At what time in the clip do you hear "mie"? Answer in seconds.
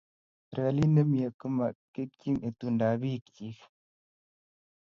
1.11-1.27